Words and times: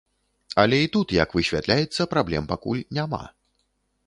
Але 0.61 0.79
і 0.83 0.87
тут, 0.95 1.13
як 1.19 1.37
высвятляецца, 1.39 2.09
праблем 2.15 2.51
пакуль 2.53 2.83
няма. 3.01 3.23